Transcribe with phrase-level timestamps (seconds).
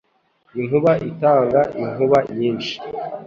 [0.59, 2.75] Inkuba itanga inkuba nyinshi